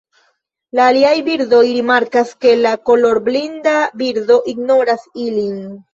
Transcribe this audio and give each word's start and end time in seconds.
La 0.77 0.85
aliaj 0.91 1.11
birdoj 1.27 1.59
rimarkas 1.75 2.33
ke 2.45 2.55
la 2.63 2.71
kolorblinda 2.91 3.77
birdo 4.03 4.43
ignoras 4.55 5.07
ilin. 5.27 5.59